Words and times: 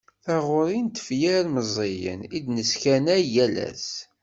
Taɣuri 0.23 0.77
n 0.85 0.87
tefyar 0.95 1.45
meẓẓiyen 1.53 2.21
i 2.37 2.39
d-nesskanay 2.45 3.23
yal 3.35 3.55
ass. 3.69 3.89